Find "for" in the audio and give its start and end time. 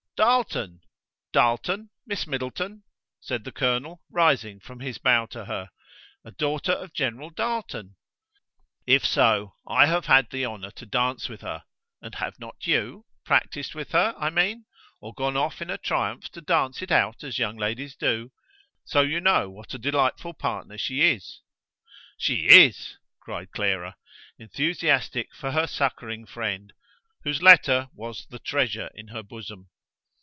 25.33-25.49